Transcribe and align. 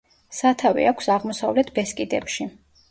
სათავე 0.37 0.87
აქვს 0.93 1.11
აღმოსავლეთ 1.17 1.71
ბესკიდებში. 1.81 2.51